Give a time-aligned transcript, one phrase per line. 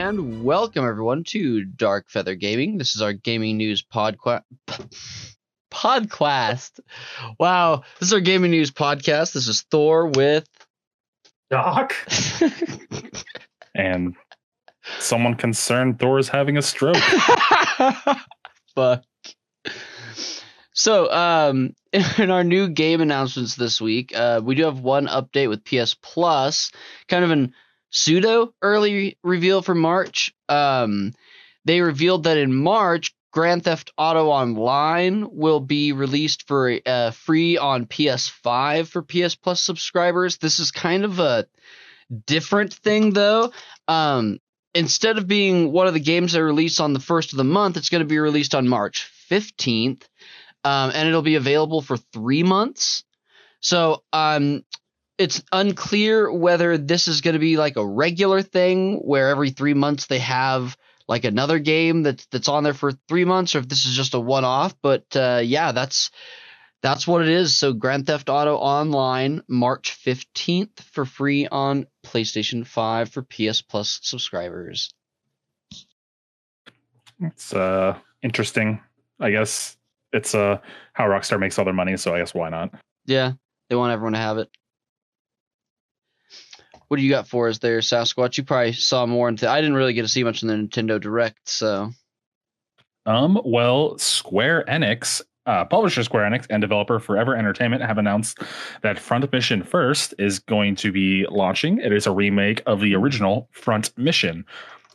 [0.00, 2.78] and welcome everyone to Dark Feather Gaming.
[2.78, 4.44] This is our gaming news podcast.
[5.70, 6.80] Podcast.
[7.38, 9.34] Wow, this is our gaming news podcast.
[9.34, 10.48] This is Thor with
[11.50, 11.94] Doc.
[13.74, 14.16] and
[14.98, 16.96] someone concerned Thor is having a stroke.
[18.74, 19.04] Fuck.
[20.72, 25.50] So, um, in our new game announcements this week, uh, we do have one update
[25.50, 26.72] with PS Plus,
[27.06, 27.52] kind of an
[27.90, 30.32] pseudo early reveal for March.
[30.48, 31.12] Um,
[31.64, 37.58] they revealed that in March, Grand Theft Auto Online will be released for uh, free
[37.58, 40.38] on PS5 for PS Plus subscribers.
[40.38, 41.46] This is kind of a
[42.26, 43.52] different thing, though.
[43.86, 44.40] Um,
[44.74, 47.76] instead of being one of the games that release on the first of the month,
[47.76, 50.02] it's going to be released on March 15th,
[50.64, 53.04] um, and it'll be available for three months.
[53.60, 54.64] So, um,
[55.20, 59.74] it's unclear whether this is going to be like a regular thing where every three
[59.74, 63.68] months they have like another game that's that's on there for three months, or if
[63.68, 64.74] this is just a one-off.
[64.80, 66.10] But uh, yeah, that's
[66.80, 67.54] that's what it is.
[67.54, 74.00] So Grand Theft Auto Online, March fifteenth for free on PlayStation Five for PS Plus
[74.02, 74.94] subscribers.
[77.20, 78.80] It's uh interesting.
[79.20, 79.76] I guess
[80.14, 80.60] it's uh
[80.94, 82.72] how Rockstar makes all their money, so I guess why not?
[83.04, 83.32] Yeah,
[83.68, 84.48] they want everyone to have it.
[86.90, 88.36] What do you got for us there, Sasquatch?
[88.36, 89.48] You probably saw more into.
[89.48, 91.92] I didn't really get to see much in the Nintendo Direct, so.
[93.06, 93.40] Um.
[93.44, 98.40] Well, Square Enix, uh, publisher Square Enix and developer Forever Entertainment have announced
[98.82, 101.78] that Front Mission First is going to be launching.
[101.78, 104.44] It is a remake of the original Front Mission,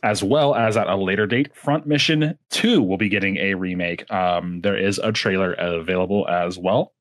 [0.02, 4.12] as well as at a later date, Front Mission Two will be getting a remake.
[4.12, 6.92] Um, there is a trailer available as well.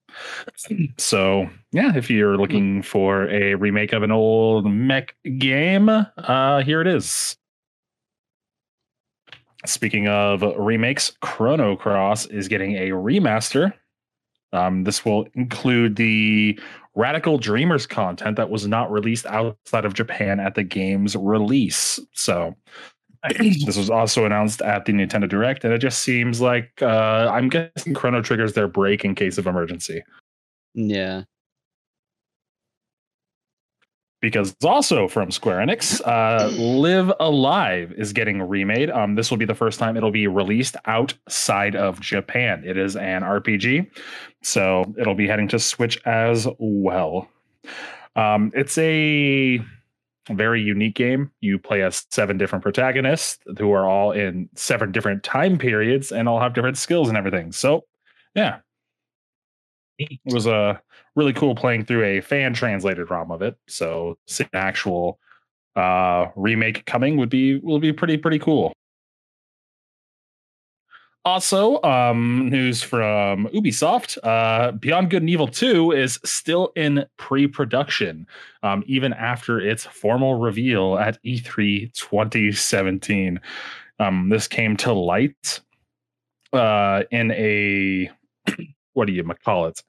[0.97, 6.81] So yeah, if you're looking for a remake of an old mech game, uh, here
[6.81, 7.37] it is.
[9.65, 13.73] Speaking of remakes, Chrono Cross is getting a remaster.
[14.53, 16.59] Um, this will include the
[16.95, 21.99] Radical Dreamers content that was not released outside of Japan at the game's release.
[22.13, 22.55] So
[23.39, 27.49] this was also announced at the Nintendo Direct, and it just seems like uh, I'm
[27.49, 30.03] guessing Chrono triggers their break in case of emergency.
[30.73, 31.23] Yeah.
[34.21, 38.89] Because also from Square Enix, uh, Live A Live is getting remade.
[38.89, 42.63] Um, this will be the first time it'll be released outside of Japan.
[42.65, 43.87] It is an RPG,
[44.41, 47.29] so it'll be heading to Switch as well.
[48.15, 49.59] Um, it's a
[50.31, 51.31] very unique game.
[51.41, 56.27] You play as seven different protagonists who are all in seven different time periods and
[56.27, 57.51] all have different skills and everything.
[57.51, 57.85] So,
[58.33, 58.59] yeah,
[59.97, 60.81] it was a
[61.15, 63.55] really cool playing through a fan translated ROM of it.
[63.67, 65.19] So, an actual
[65.75, 68.73] uh, remake coming would be will be pretty pretty cool.
[71.25, 78.27] Also, um, news from Ubisoft: uh, Beyond Good and Evil Two is still in pre-production,
[78.61, 83.41] um, even after its formal reveal at E3 2017.
[83.97, 85.61] Um, this came to light
[86.53, 88.11] uh, in a
[88.93, 89.83] what do you call it?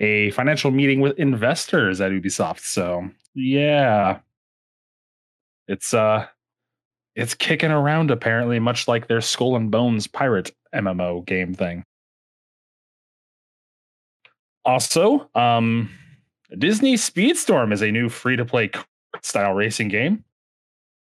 [0.00, 2.60] A financial meeting with investors at Ubisoft.
[2.60, 4.18] So yeah,
[5.68, 6.26] it's uh,
[7.14, 11.84] it's kicking around apparently, much like their Skull and Bones pirate MMO game thing.
[14.64, 15.90] Also, um,
[16.58, 18.70] Disney Speedstorm is a new free to play
[19.22, 20.24] style racing game.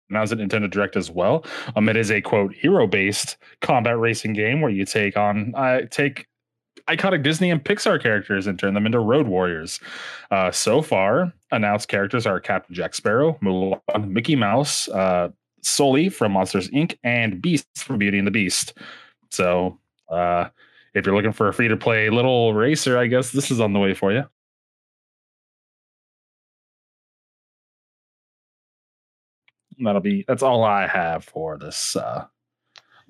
[0.09, 1.45] Now is at Nintendo Direct as well.
[1.75, 5.83] Um, it is a quote hero based combat racing game where you take on uh,
[5.91, 6.27] take
[6.89, 9.81] iconic Disney and Pixar characters and turn them into road warriors.
[10.31, 15.31] Uh, so far, announced characters are Captain Jack Sparrow, Mulan, Mickey Mouse, uh,
[15.63, 18.75] Sully from Monsters Inc., and Beast from Beauty and the Beast.
[19.37, 20.49] So, uh,
[20.95, 23.75] if you're looking for a free to play little racer, I guess this is on
[23.75, 24.25] the way for you.
[29.79, 32.25] That'll be that's all I have for this uh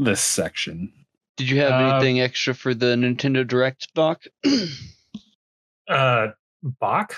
[0.00, 0.92] this section.
[1.36, 4.24] Did you have uh, anything extra for the Nintendo Direct, Bach?
[5.88, 6.28] uh,
[6.80, 7.14] Bach?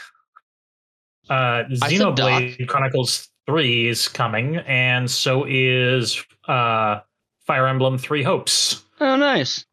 [1.31, 7.01] Uh, Xenoblade Chronicles 3 is coming, and so is uh,
[7.47, 8.85] Fire Emblem Three Hopes.
[9.01, 9.65] Oh, nice.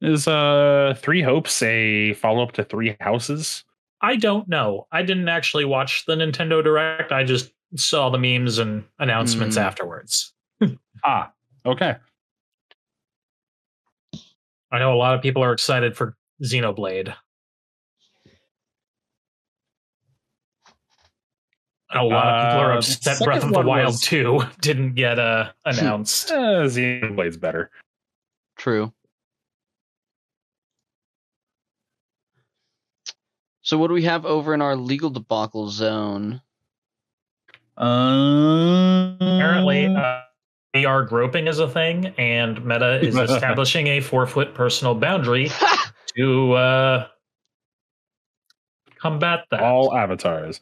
[0.00, 3.64] Is uh Three Hopes a follow up to Three Houses?
[4.00, 4.86] I don't know.
[4.90, 7.12] I didn't actually watch the Nintendo Direct.
[7.12, 9.62] I just saw the memes and announcements mm.
[9.62, 10.32] afterwards.
[11.04, 11.30] ah,
[11.66, 11.96] okay.
[14.72, 17.14] I know a lot of people are excited for Xenoblade.
[21.92, 25.18] A lot of people are uh, upset Breath of the Wild was, 2 didn't get
[25.18, 26.30] uh, announced.
[26.30, 27.70] uh, Xenoblade's better.
[28.60, 28.92] True.
[33.62, 36.42] So what do we have over in our legal debacle zone?
[37.78, 40.20] Um, Apparently, uh,
[40.76, 45.50] VR groping is a thing, and Meta is establishing a four foot personal boundary
[46.18, 47.06] to uh,
[48.98, 49.62] combat that.
[49.62, 50.60] All avatars.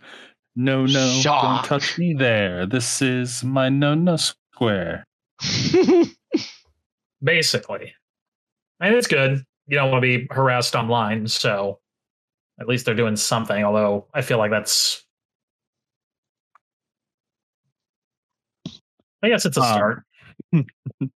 [0.54, 1.42] No, no, Shock.
[1.42, 2.64] don't touch me there.
[2.64, 5.04] This is my no, no square.
[7.22, 7.94] Basically.
[8.80, 9.44] And it's good.
[9.66, 11.80] You don't want to be harassed online, so
[12.60, 15.04] at least they're doing something, although I feel like that's
[19.22, 20.02] I guess it's a um, start.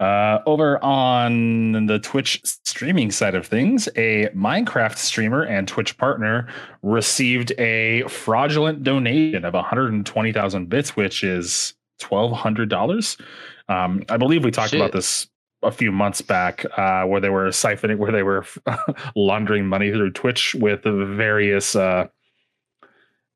[0.00, 6.48] uh, over on the Twitch streaming side of things, a Minecraft streamer and Twitch partner
[6.82, 13.20] received a fraudulent donation of 120,000 bits, which is $1,200.
[13.68, 14.80] Um, I believe we talked Shit.
[14.80, 15.28] about this
[15.62, 18.44] a few months back, uh, where they were siphoning, where they were
[19.16, 22.06] laundering money through Twitch with various uh,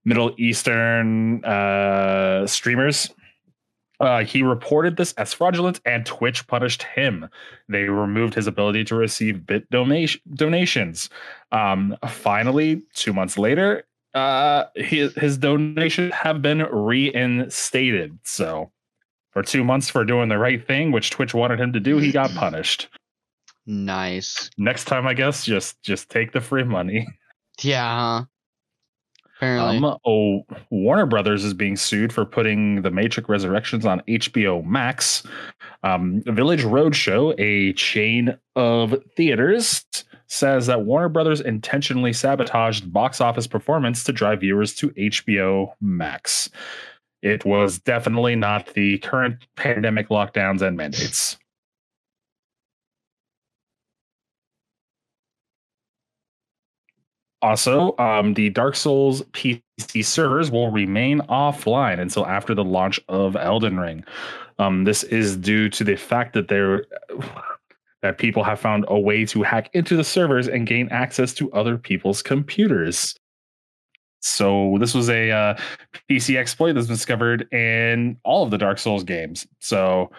[0.04, 3.10] Middle Eastern uh, streamers
[4.00, 7.28] uh, he reported this as fraudulent, and Twitch punished him.
[7.68, 11.10] They removed his ability to receive bit donation donations.
[11.52, 13.84] Um, finally, two months later,
[14.14, 18.18] uh, his, his donations have been reinstated.
[18.24, 18.72] So,
[19.30, 22.12] for two months for doing the right thing, which Twitch wanted him to do, he
[22.12, 22.88] got punished.
[23.66, 24.50] Nice.
[24.58, 27.06] Next time, I guess just just take the free money.
[27.62, 28.22] Yeah.
[29.36, 29.76] Apparently.
[29.76, 35.22] Um, oh, Warner Brothers is being sued for putting The Matrix Resurrections on HBO Max.
[35.82, 39.84] Um, Village Roadshow, a chain of theaters,
[40.26, 46.50] says that Warner Brothers intentionally sabotaged box office performance to drive viewers to HBO Max.
[47.22, 51.36] It was definitely not the current pandemic lockdowns and mandates.
[57.42, 59.62] Also, um, the Dark Souls PC
[60.04, 64.04] servers will remain offline until after the launch of Elden Ring.
[64.58, 66.84] Um, this is due to the fact that there
[68.02, 71.52] that people have found a way to hack into the servers and gain access to
[71.52, 73.14] other people's computers.
[74.20, 75.58] So this was a uh,
[76.10, 79.46] PC exploit that's discovered in all of the Dark Souls games.
[79.60, 80.10] So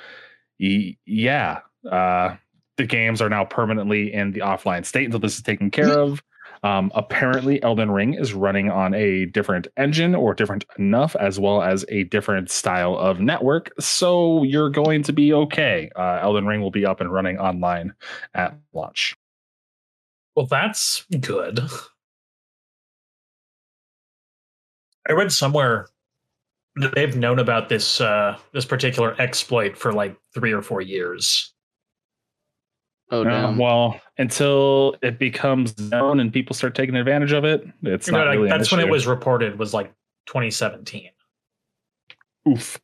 [0.60, 1.60] yeah,
[1.90, 2.36] uh,
[2.78, 6.14] the games are now permanently in the offline state until this is taken care mm-hmm.
[6.14, 6.24] of.
[6.64, 11.64] Um, apparently, Elden Ring is running on a different engine or different enough, as well
[11.64, 13.72] as a different style of network.
[13.80, 15.90] So you're going to be okay.
[15.96, 17.94] Uh, Elden Ring will be up and running online
[18.36, 19.16] at launch.
[20.36, 21.62] Well, that's good.
[25.08, 25.88] I read somewhere
[26.76, 31.54] that they've known about this uh, this particular exploit for like three or four years.
[33.14, 38.10] Oh, um, well, until it becomes known and people start taking advantage of it, it's
[38.10, 39.60] not really That's when it was reported.
[39.60, 39.94] Was like
[40.28, 41.10] 2017.
[42.48, 42.80] Oof.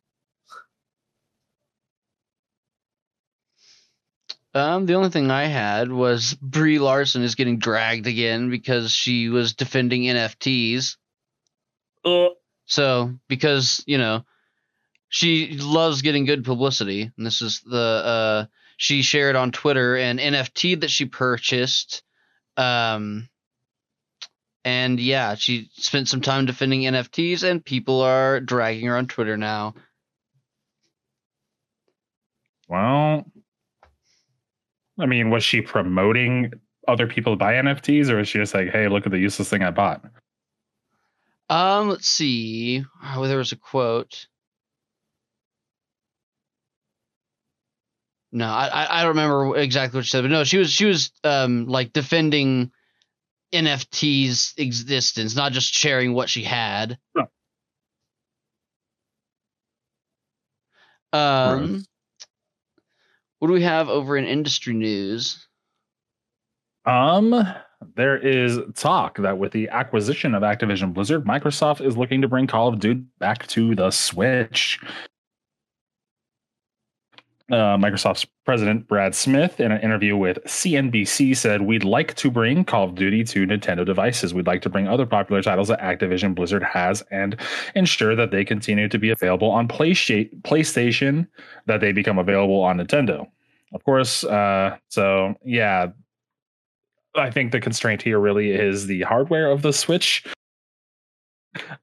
[4.54, 9.28] Um, the only thing I had was Brie Larson is getting dragged again because she
[9.28, 10.96] was defending NFTs.
[12.04, 12.28] Uh.
[12.66, 14.24] So because you know
[15.08, 18.46] she loves getting good publicity, and this is the uh
[18.78, 22.02] she shared on Twitter an NFT that she purchased.
[22.56, 23.28] Um,
[24.64, 29.36] and yeah, she spent some time defending NFTs, and people are dragging her on Twitter
[29.36, 29.74] now.
[32.68, 33.24] Well,
[34.98, 36.52] I mean, was she promoting
[36.86, 39.48] other people to buy NFTs, or was she just like, "Hey, look at the useless
[39.48, 40.04] thing I bought"?
[41.50, 42.84] Um, let's see.
[43.02, 44.26] Oh, there was a quote.
[48.30, 51.10] No, I I don't remember exactly what she said, but no, she was she was
[51.24, 52.70] um like defending
[53.52, 56.98] NFT's existence, not just sharing what she had.
[61.12, 61.82] Um,
[63.38, 65.46] what do we have over in industry news?
[66.84, 67.32] Um,
[67.94, 72.46] there is talk that with the acquisition of Activision Blizzard, Microsoft is looking to bring
[72.46, 74.80] Call of Duty back to the Switch
[77.50, 82.64] uh, Microsoft's president Brad Smith, in an interview with CNBC, said, "We'd like to bring
[82.64, 84.34] Call of Duty to Nintendo devices.
[84.34, 87.36] We'd like to bring other popular titles that Activision Blizzard has, and
[87.74, 91.26] ensure that they continue to be available on PlayStation,
[91.66, 93.26] that they become available on Nintendo.
[93.72, 94.24] Of course.
[94.24, 95.88] Uh, so yeah,
[97.14, 100.24] I think the constraint here really is the hardware of the Switch."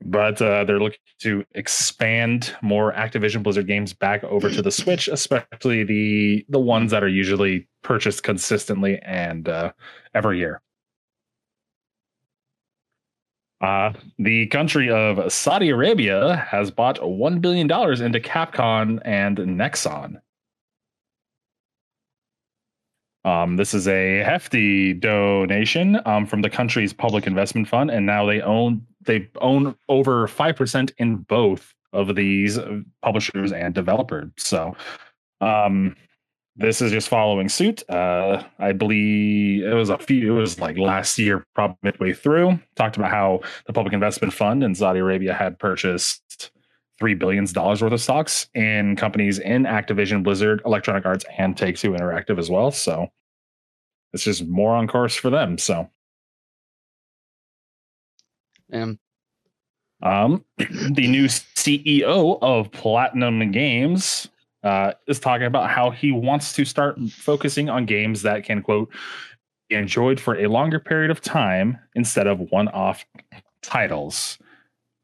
[0.01, 5.07] but uh, they're looking to expand more Activision Blizzard games back over to the Switch,
[5.07, 9.71] especially the the ones that are usually purchased consistently and uh,
[10.13, 10.61] every year.
[13.61, 20.19] Uh, the country of Saudi Arabia has bought $1 billion into Capcom and Nexon.
[23.25, 28.25] Um, this is a hefty donation um, from the country's public investment fund, and now
[28.25, 32.59] they own they own over five percent in both of these
[33.01, 34.29] publishers and developers.
[34.37, 34.75] So,
[35.41, 35.95] um,
[36.55, 37.87] this is just following suit.
[37.89, 40.37] Uh, I believe it was a few.
[40.37, 42.59] It was like last year, probably midway through.
[42.75, 46.51] Talked about how the public investment fund in Saudi Arabia had purchased
[46.99, 51.77] three billions dollars worth of stocks in companies in Activision, Blizzard, Electronic Arts, and Take
[51.77, 52.71] Two Interactive as well.
[52.71, 53.11] So
[54.13, 55.57] it's just more on course for them.
[55.57, 55.89] So,
[58.71, 58.99] um,
[60.01, 64.29] um, the new CEO of Platinum Games
[64.63, 68.89] uh, is talking about how he wants to start focusing on games that can quote
[69.69, 73.05] be enjoyed for a longer period of time instead of one-off
[73.61, 74.37] titles.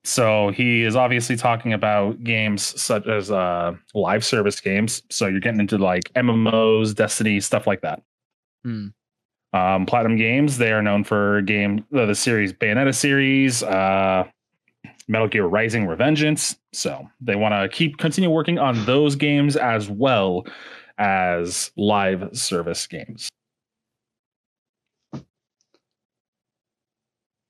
[0.04, 5.04] So he is obviously talking about games such as uh, live service games.
[5.10, 8.02] So you're getting into like MMOs, Destiny, stuff like that.
[8.64, 8.88] Hmm.
[9.54, 14.24] Um, Platinum Games, they are known for game uh, the series Bayonetta series, uh,
[15.08, 16.58] Metal Gear Rising Revengeance.
[16.72, 20.46] So they want to keep continue working on those games as well
[20.98, 23.30] as live service games.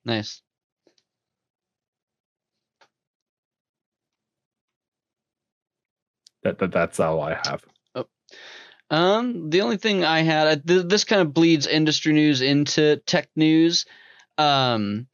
[0.03, 0.41] Nice.
[6.43, 7.63] That, that that's all I have.
[7.95, 8.05] Oh.
[8.89, 13.29] Um, the only thing I had th- this kind of bleeds industry news into tech
[13.35, 13.85] news.
[14.37, 15.07] Um,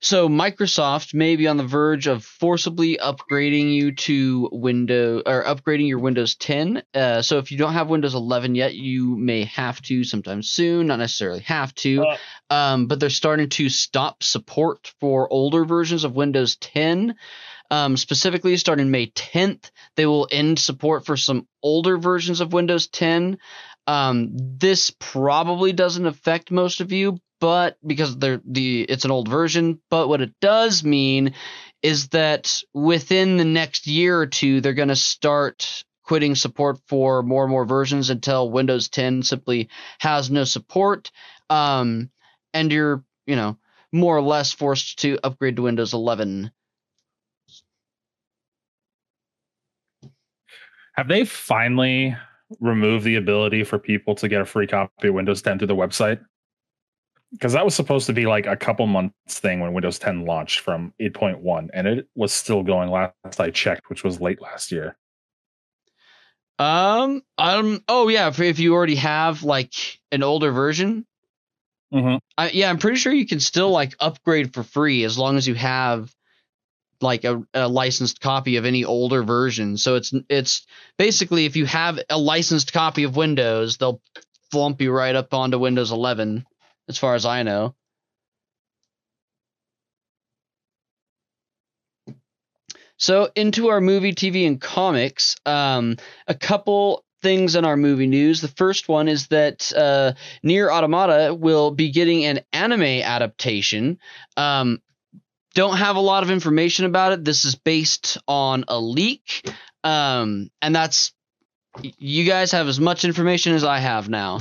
[0.00, 5.88] so Microsoft may be on the verge of forcibly upgrading you to Windows or upgrading
[5.88, 6.82] your Windows 10.
[6.94, 10.88] Uh, so if you don't have Windows 11 yet, you may have to sometime soon.
[10.88, 12.16] Not necessarily have to, uh,
[12.50, 17.16] um, but they're starting to stop support for older versions of Windows 10.
[17.70, 22.86] Um, specifically, starting May 10th, they will end support for some older versions of Windows
[22.88, 23.38] 10.
[23.86, 29.28] Um, this probably doesn't affect most of you, but because they're the it's an old
[29.28, 29.80] version.
[29.90, 31.34] But what it does mean
[31.82, 37.22] is that within the next year or two, they're going to start quitting support for
[37.22, 39.68] more and more versions until Windows 10 simply
[39.98, 41.10] has no support.
[41.50, 42.10] Um,
[42.54, 43.58] and you're, you know,
[43.92, 46.50] more or less forced to upgrade to Windows 11
[50.96, 52.16] Have they finally
[52.60, 55.76] removed the ability for people to get a free copy of Windows 10 through the
[55.76, 56.20] website?
[57.32, 60.60] Because that was supposed to be like a couple months thing when Windows 10 launched
[60.60, 64.96] from 8.1, and it was still going last I checked, which was late last year.
[66.58, 69.74] Um, um, oh yeah, if, if you already have like
[70.10, 71.04] an older version,
[71.92, 72.16] mm-hmm.
[72.38, 75.46] I, yeah, I'm pretty sure you can still like upgrade for free as long as
[75.46, 76.10] you have
[77.00, 79.76] like a, a, licensed copy of any older version.
[79.76, 80.66] So it's it's
[80.98, 84.00] basically if you have a licensed copy of Windows, they'll
[84.50, 86.46] flump you right up onto Windows 11,
[86.88, 87.74] as far as I know.
[92.98, 98.40] So into our movie, TV, and comics, um, a couple things in our movie news.
[98.40, 100.12] The first one is that uh,
[100.44, 103.98] NieR Automata will be getting an anime adaptation.
[104.36, 104.80] Um,
[105.56, 107.24] don't have a lot of information about it.
[107.24, 109.50] This is based on a leak.
[109.82, 111.12] Um, and that's
[111.98, 114.40] you guys have as much information as I have now.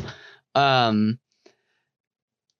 [0.53, 1.17] Um,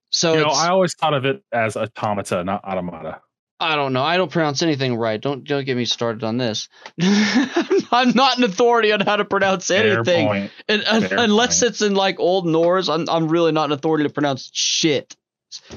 [0.10, 3.20] so you know, I always thought of it as automata, not automata.
[3.60, 4.04] I don't know.
[4.04, 5.20] I don't pronounce anything right.
[5.20, 6.70] Don't don't get me started on this.
[7.02, 11.72] I'm not an authority on how to pronounce anything, and, unless point.
[11.72, 12.88] it's in like Old Norse.
[12.88, 15.16] I'm I'm really not an authority to pronounce shit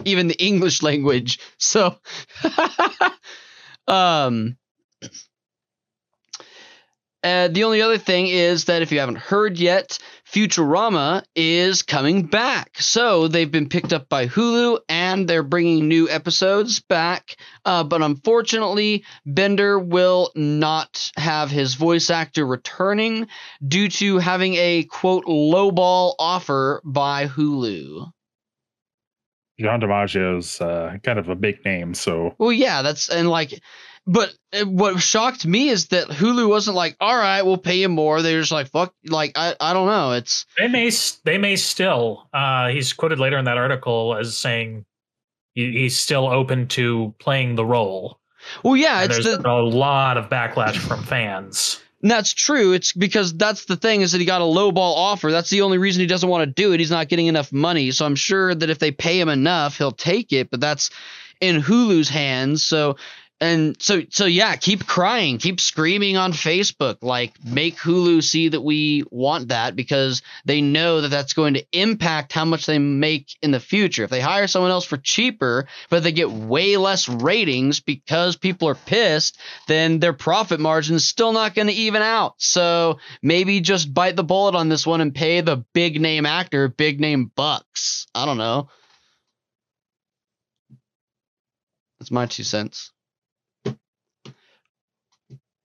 [0.05, 1.39] even the English language.
[1.59, 1.97] So,
[3.89, 4.57] um,
[7.25, 9.99] uh, the only other thing is that if you haven't heard yet,
[10.33, 12.77] Futurama is coming back.
[12.79, 17.37] So they've been picked up by Hulu and they're bringing new episodes back.
[17.65, 23.27] Uh, but unfortunately, Bender will not have his voice actor returning
[23.67, 28.13] due to having a quote lowball offer by Hulu.
[29.61, 32.35] John DiMaggio's uh, kind of a big name, so.
[32.39, 33.61] Well, yeah, that's and like,
[34.07, 37.89] but uh, what shocked me is that Hulu wasn't like, all right, we'll pay you
[37.89, 38.23] more.
[38.23, 40.13] They're just like, fuck, like I, I don't know.
[40.13, 40.91] It's they may
[41.25, 42.29] they may still.
[42.33, 44.85] Uh, he's quoted later in that article as saying
[45.55, 48.21] he, he's still open to playing the role.
[48.63, 51.81] Well, yeah, And it's there's the, a lot of backlash from fans.
[52.03, 52.73] And that's true.
[52.73, 55.33] It's because that's the thing is that he got a low ball offer.
[55.33, 56.81] That's the only reason he doesn't want to do it.
[56.81, 57.91] He's not getting enough money.
[57.91, 60.51] So I'm sure that if they pay him enough, he'll take it.
[60.51, 60.91] But that's
[61.41, 62.65] in Hulu's hands.
[62.65, 62.97] So
[63.41, 68.61] and so so yeah, keep crying, keep screaming on Facebook, like make Hulu see that
[68.61, 73.37] we want that because they know that that's going to impact how much they make
[73.43, 74.05] in the future.
[74.05, 78.69] If they hire someone else for cheaper, but they get way less ratings because people
[78.69, 82.35] are pissed, then their profit margin is still not going to even out.
[82.39, 86.69] So maybe just bite the bullet on this one and pay the big name actor
[86.69, 88.07] big name bucks.
[88.15, 88.69] I don't know.
[91.99, 92.93] That's my two cents.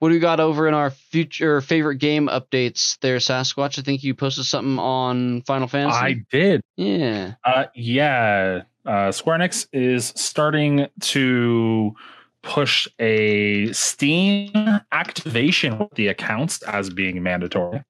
[0.04, 3.80] What do we got over in our future favorite game updates there, Sasquatch?
[3.80, 5.98] I think you posted something on Final Fantasy.
[5.98, 6.60] I did.
[6.76, 7.36] yeah.
[7.46, 8.64] Uh, yeah.
[8.86, 11.96] Uh, Square Enix is starting to
[12.42, 14.52] push a Steam
[14.92, 17.82] activation with the accounts as being mandatory.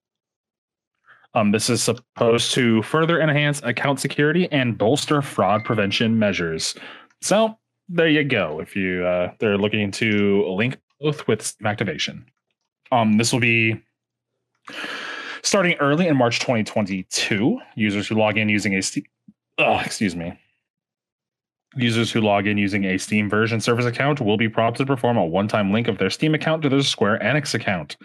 [1.33, 6.75] Um, this is supposed to further enhance account security and bolster fraud prevention measures.
[7.23, 7.57] So
[7.89, 8.59] there you go.
[8.59, 12.25] If you uh, they're looking to link both with activation.
[12.91, 13.79] Um, this will be
[15.43, 17.59] starting early in March 2022.
[17.75, 19.03] Users who log in using a Steam,
[19.57, 20.39] oh, excuse me.
[21.75, 25.17] Users who log in using a Steam version service account will be prompted to perform
[25.17, 27.97] a one-time link of their Steam account to their Square Enix account.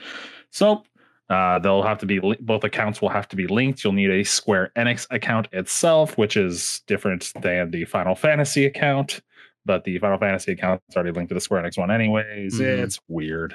[0.50, 0.82] So
[1.28, 3.84] uh, they'll have to be both accounts will have to be linked.
[3.84, 9.20] You'll need a Square Enix account itself, which is different than the Final Fantasy account.
[9.68, 12.58] But the Final Fantasy account is already linked to the Square Enix one, anyways.
[12.58, 12.78] Mhm.
[12.84, 13.54] It's weird.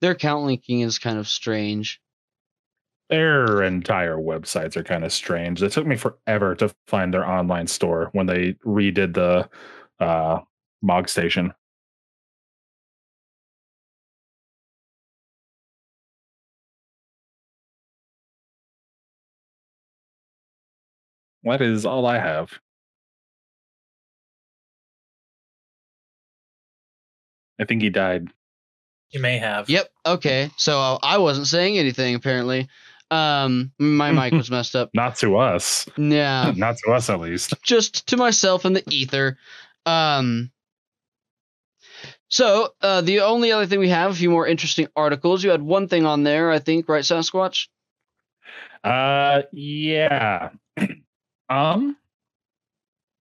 [0.00, 2.00] Their account linking is kind of strange.
[3.10, 5.62] Their entire websites are kind of strange.
[5.62, 9.48] It took me forever to find their online store when they redid the
[10.04, 10.40] uh,
[10.82, 11.54] Mog Station.
[21.44, 22.58] That is all I have.
[27.60, 28.28] I think he died.
[29.10, 29.68] You may have.
[29.68, 29.88] Yep.
[30.06, 30.50] Okay.
[30.56, 32.68] So uh, I wasn't saying anything apparently.
[33.10, 34.90] Um, my mic was messed up.
[34.94, 35.86] Not to us.
[35.96, 36.52] Yeah.
[36.56, 37.54] Not to us, at least.
[37.62, 39.36] just to myself in the ether.
[39.84, 40.50] Um,
[42.28, 45.42] so uh, the only other thing we have, a few more interesting articles.
[45.42, 47.66] You had one thing on there, I think, right, Sasquatch?
[48.84, 50.50] Uh, yeah.
[51.50, 51.96] um,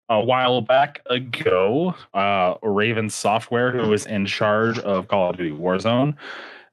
[0.08, 5.50] a while back ago, uh, Raven Software, who was in charge of Call of Duty
[5.50, 6.14] Warzone,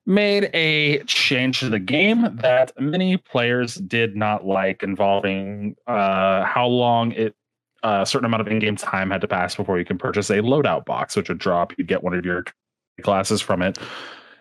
[0.06, 6.68] made a change to the game that many players did not like, involving uh, how
[6.68, 7.36] long it
[7.84, 10.86] a certain amount of in-game time had to pass before you can purchase a loadout
[10.86, 11.74] box, which would drop.
[11.78, 12.46] You'd get one of your
[13.02, 13.78] classes from it,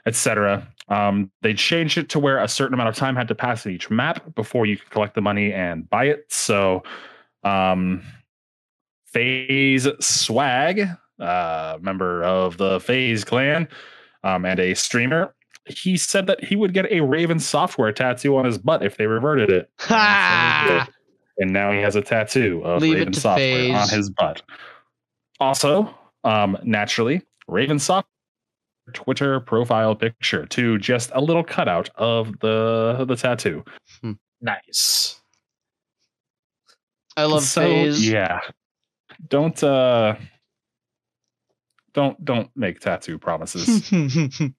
[0.07, 0.66] etc.
[0.88, 3.72] Um, they changed it to where a certain amount of time had to pass in
[3.72, 6.26] each map before you could collect the money and buy it.
[6.28, 6.85] So,
[7.42, 8.02] um,
[9.12, 13.68] FaZe Swagg, uh, member of the FaZe clan,
[14.25, 15.35] um, and a streamer,
[15.66, 19.07] he said that he would get a Raven software tattoo on his butt if they
[19.07, 19.70] reverted it.
[19.81, 20.88] Ha!
[21.38, 23.75] And now he has a tattoo of Leave Raven software FaZe.
[23.75, 24.42] on his butt.
[25.40, 25.92] Also,
[26.25, 28.07] um, naturally, Raven software
[28.92, 33.64] Twitter profile picture to just a little cutout of the the tattoo.
[34.40, 35.20] Nice.
[37.16, 38.09] I love so, phase.
[38.09, 38.40] Yeah.
[39.29, 40.16] Don't uh
[41.94, 43.90] don't don't make tattoo promises.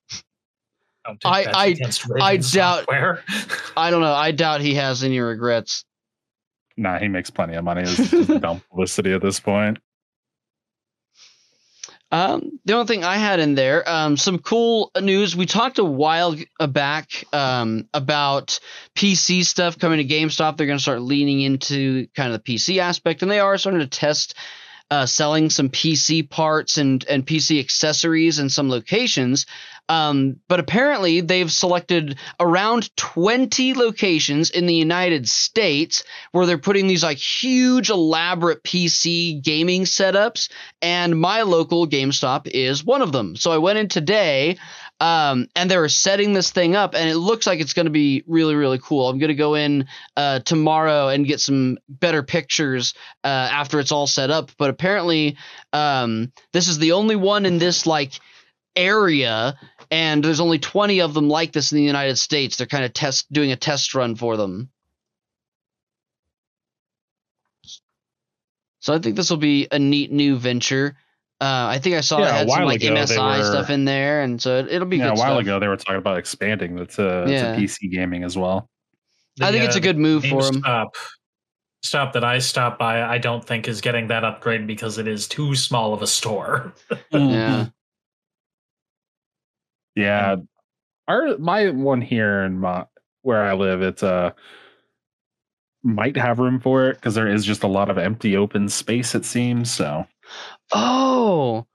[1.06, 1.76] Don't take I- I-
[2.22, 2.44] I doubt-
[2.86, 3.24] Software.
[3.78, 4.14] I don't know.
[4.14, 5.84] I doubt he has any regrets.
[6.78, 7.82] nah, he makes plenty of money.
[7.82, 9.80] It's just dumb publicity at this point.
[12.14, 15.36] Um, the only thing I had in there, um, some cool news.
[15.36, 18.60] We talked a while back um, about
[18.94, 20.56] PC stuff coming to GameStop.
[20.56, 23.82] They're going to start leaning into kind of the PC aspect, and they are starting
[23.82, 24.36] to test
[24.92, 29.46] uh, selling some PC parts and and PC accessories in some locations.
[29.90, 36.88] Um, but apparently, they've selected around 20 locations in the United States where they're putting
[36.88, 40.50] these like huge, elaborate PC gaming setups
[40.82, 43.36] and my local GameStop is one of them.
[43.36, 44.58] So I went in today,
[45.00, 47.92] um, and they were setting this thing up, and it looks like it's going to
[47.92, 49.10] be really, really cool.
[49.10, 53.92] I'm going to go in uh, tomorrow and get some better pictures uh, after it's
[53.92, 54.52] all set up.
[54.58, 55.38] But apparently,
[55.74, 58.14] um, this is the only one in this like
[58.76, 59.60] area,
[59.92, 62.58] and there's only 20 of them like this in the United States.
[62.58, 64.70] They're kind of test doing a test run for them.
[68.80, 70.98] So I think this will be a neat new venture.
[71.42, 73.70] Uh, I think I saw Yeah, it a had some like ago MSI were- stuff
[73.70, 75.06] in there, and so it, it'll be good.
[75.06, 75.42] Yeah, a while stuff.
[75.42, 77.56] ago they were talking about expanding it to, Yeah.
[77.56, 78.70] to PC gaming as well.
[79.42, 80.62] I think it's a uh, good move for him.
[80.62, 80.90] GameStop
[81.84, 85.28] stop that I stop by, I don't think is getting that upgrade because it is
[85.28, 86.74] too small of a store.
[87.12, 87.68] Yeah.
[89.96, 90.38] Yeah.
[91.08, 92.86] Our my one here in my
[93.24, 94.32] where I live, it's uh
[95.84, 99.14] might have room for it because there is just a lot of empty open space
[99.14, 99.70] it seems.
[99.72, 100.08] So
[100.74, 101.66] Oh,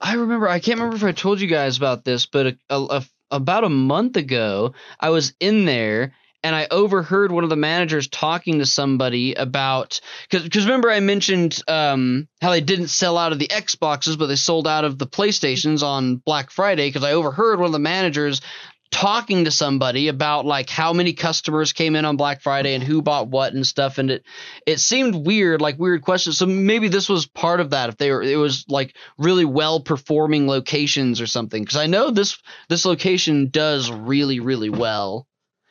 [0.00, 0.48] I remember.
[0.48, 3.64] I can't remember if I told you guys about this, but a, a, a- about
[3.64, 8.60] a month ago, I was in there and I overheard one of the managers talking
[8.60, 13.48] to somebody about because remember I mentioned um, how they didn't sell out of the
[13.48, 17.66] Xboxes, but they sold out of the PlayStations on Black Friday because I overheard one
[17.66, 18.42] of the managers
[18.90, 23.02] talking to somebody about like how many customers came in on Black Friday and who
[23.02, 24.24] bought what and stuff and it
[24.66, 26.38] it seemed weird like weird questions.
[26.38, 29.80] So maybe this was part of that if they were it was like really well
[29.80, 35.26] performing locations or something because I know this this location does really really well.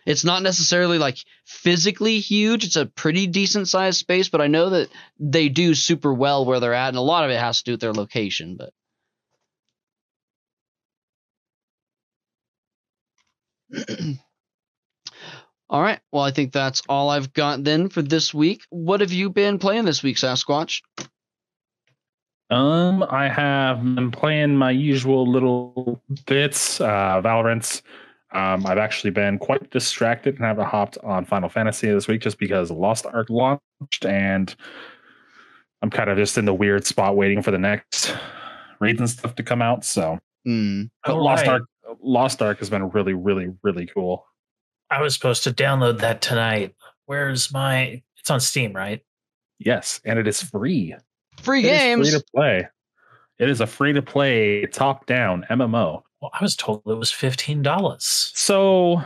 [0.05, 4.69] It's not necessarily like physically huge it's a pretty decent sized space but I know
[4.71, 7.63] that they do super well where they're at and a lot of it has to
[7.63, 8.71] do with their location but
[15.69, 15.99] All right.
[16.11, 18.61] Well, I think that's all I've got then for this week.
[18.69, 20.81] What have you been playing this week, Sasquatch?
[22.51, 27.81] um I have been playing my usual little bits, uh Valorant.
[28.31, 32.37] Um, I've actually been quite distracted and haven't hopped on Final Fantasy this week just
[32.37, 34.53] because Lost Ark launched and
[35.81, 38.13] I'm kind of just in the weird spot waiting for the next
[38.79, 39.85] raids and stuff to come out.
[39.85, 40.19] So.
[41.05, 41.53] All Lost right.
[41.53, 41.63] Ark
[42.01, 44.25] Lost Ark has been really, really, really cool.
[44.89, 46.75] I was supposed to download that tonight.
[47.05, 48.01] Where's my?
[48.17, 49.01] It's on Steam, right?
[49.59, 50.95] Yes, and it is free.
[51.41, 52.09] Free It is games.
[52.09, 52.67] free to play.
[53.37, 56.01] It is a free to play top down MMO.
[56.21, 58.31] Well, I was told it was fifteen dollars.
[58.35, 59.03] So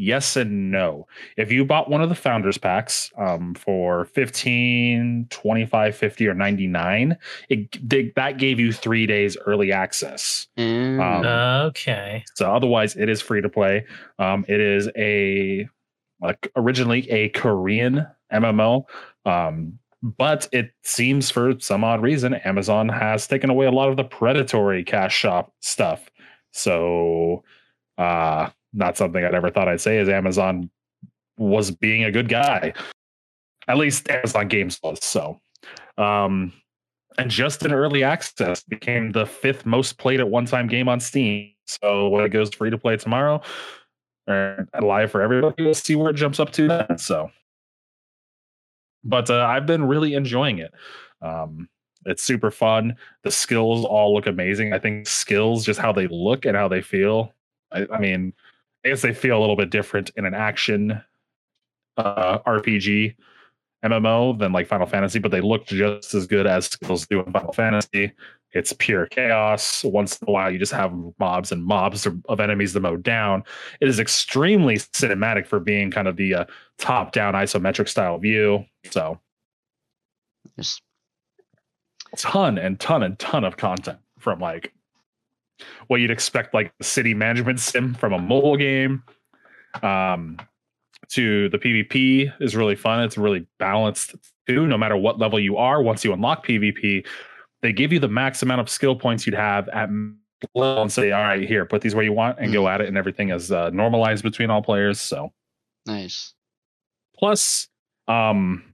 [0.00, 1.06] yes and no.
[1.36, 7.16] If you bought one of the founders packs um, for 15, 25, 50 or 99,
[7.48, 10.48] it they, that gave you 3 days early access.
[10.56, 11.00] Mm.
[11.00, 12.24] Um, Okay.
[12.34, 13.84] So otherwise it is free to play.
[14.18, 15.68] Um, it is a
[16.20, 18.84] like originally a Korean MMO.
[19.26, 23.98] Um, but it seems for some odd reason Amazon has taken away a lot of
[23.98, 26.10] the predatory cash shop stuff.
[26.52, 27.44] So
[27.98, 30.70] uh not something I'd ever thought I'd say is Amazon
[31.36, 32.72] was being a good guy.
[33.68, 35.02] At least Amazon Games was.
[35.04, 35.40] So
[35.98, 36.52] um
[37.18, 41.00] and just in early access became the fifth most played at one time game on
[41.00, 41.52] Steam.
[41.66, 43.42] So when it goes free to play tomorrow
[44.26, 46.98] or live for everybody, we'll see where it jumps up to then.
[46.98, 47.30] So,
[49.04, 50.72] but uh, I've been really enjoying it.
[51.22, 51.68] Um,
[52.06, 52.96] it's super fun.
[53.24, 54.72] The skills all look amazing.
[54.72, 57.34] I think skills, just how they look and how they feel.
[57.72, 58.32] I, I mean,
[58.84, 61.02] I guess they feel a little bit different in an action
[61.96, 63.14] uh, RPG
[63.84, 67.32] MMO than like Final Fantasy, but they look just as good as skills do in
[67.32, 68.12] Final Fantasy.
[68.52, 69.84] It's pure chaos.
[69.84, 73.44] Once in a while, you just have mobs and mobs of enemies to mow down.
[73.80, 76.44] It is extremely cinematic for being kind of the uh,
[76.78, 78.64] top-down isometric style view.
[78.90, 79.20] So,
[80.58, 80.82] Just-
[82.16, 84.72] ton and ton and ton of content from like
[85.88, 89.02] what you'd expect, like the city management sim from a mobile game.
[89.82, 90.38] Um,
[91.10, 93.02] to the PvP is really fun.
[93.02, 94.14] It's really balanced
[94.46, 94.66] too.
[94.66, 97.04] No matter what level you are, once you unlock PvP,
[97.62, 99.90] they give you the max amount of skill points you'd have at
[100.54, 102.88] level and say, "All right, here, put these where you want," and go at it.
[102.88, 105.00] And everything is uh, normalized between all players.
[105.00, 105.32] So
[105.86, 106.34] nice.
[107.18, 107.68] plus,
[108.08, 108.64] um,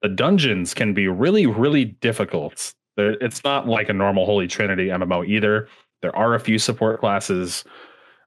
[0.00, 2.74] the dungeons can be really, really difficult.
[2.96, 5.68] It's not like a normal Holy Trinity MMO either.
[6.02, 7.64] There are a few support classes,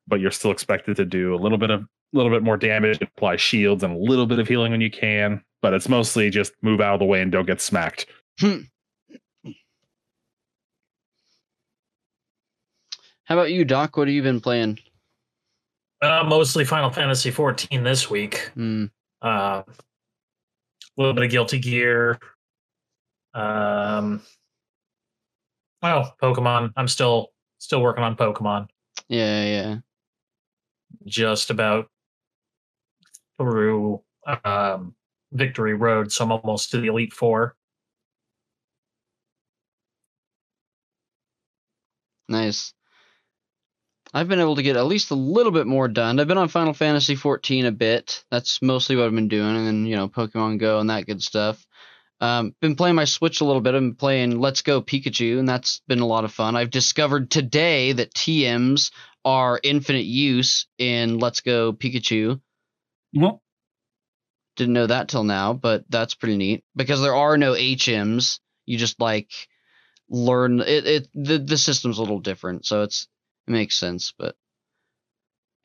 [0.08, 3.02] but you're still expected to do a little bit of a little bit more damage,
[3.02, 5.44] apply shields, and a little bit of healing when you can.
[5.62, 8.06] But it's mostly just move out of the way and don't get smacked.
[8.40, 8.60] How
[13.30, 13.98] about you, Doc?
[13.98, 14.80] What have you been playing?
[16.02, 18.52] Uh, mostly Final Fantasy 14 this week.
[18.54, 18.86] Hmm.
[19.22, 19.74] Uh, a
[20.98, 22.20] little bit of Guilty Gear.
[23.34, 24.22] Um,
[25.82, 26.72] well, Pokemon.
[26.78, 27.32] I'm still
[27.66, 28.68] still working on Pokemon.
[29.10, 29.76] Yeah, yeah.
[31.06, 31.90] Just about
[33.38, 34.02] through
[34.46, 34.96] um,
[35.34, 37.56] Victory Road, so I'm almost to the Elite Four.
[42.30, 42.74] Nice.
[44.14, 46.20] I've been able to get at least a little bit more done.
[46.20, 48.24] I've been on Final Fantasy 14 a bit.
[48.32, 51.22] That's mostly what I've been doing, and then you know Pokemon Go and that good
[51.22, 51.66] stuff.
[52.22, 53.76] Um, been playing my Switch a little bit.
[53.76, 56.56] I'm playing Let's Go Pikachu, and that's been a lot of fun.
[56.56, 58.92] I've discovered today that TMs
[59.26, 62.40] are infinite use in Let's Go Pikachu.
[63.14, 63.42] Well,
[64.56, 68.40] Didn't know that till now, but that's pretty neat because there are no HMs.
[68.66, 69.32] You just like
[70.10, 70.88] learn it.
[70.88, 73.08] It the the system's a little different, so it's
[73.48, 74.36] it makes sense, but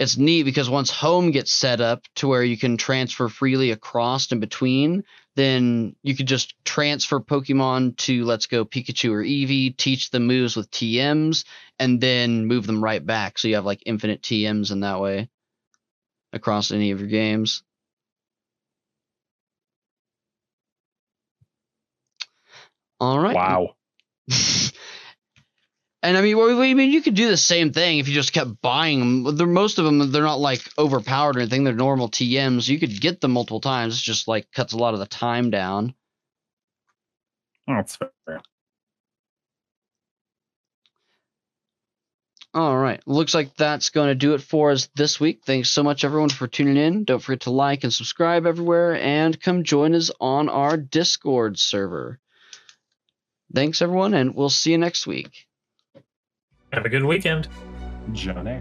[0.01, 4.33] it's neat because once home gets set up to where you can transfer freely across
[4.33, 5.05] and between,
[5.37, 10.57] then you could just transfer Pokemon to Let's Go Pikachu or Eevee, teach them moves
[10.57, 11.45] with TMs,
[11.79, 13.39] and then move them right back.
[13.39, 15.29] So you have like infinite TMs in that way
[16.33, 17.63] across any of your games.
[22.99, 23.35] All right.
[23.35, 23.75] wow.
[26.03, 28.33] and I mean, well, I mean, you could do the same thing if you just
[28.33, 29.37] kept buying them.
[29.37, 31.65] They're, most of them, they're not like overpowered or anything.
[31.65, 32.69] They're normal TMs.
[32.69, 33.95] You could get them multiple times.
[33.95, 35.95] It's just like cuts a lot of the time down.
[37.67, 38.41] That's fair.
[42.53, 43.01] All right.
[43.07, 45.43] Looks like that's going to do it for us this week.
[45.45, 47.05] Thanks so much, everyone, for tuning in.
[47.05, 52.19] Don't forget to like and subscribe everywhere and come join us on our Discord server.
[53.55, 55.47] Thanks, everyone, and we'll see you next week.
[56.73, 57.49] Have a good weekend.
[58.13, 58.61] Johnny.